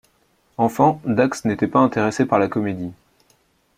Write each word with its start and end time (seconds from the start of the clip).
Enfant, 0.57 0.99
Dax 1.05 1.45
n'était 1.45 1.67
pas 1.67 1.77
intéressé 1.77 2.25
par 2.25 2.39
la 2.39 2.47
comédie. 2.47 2.91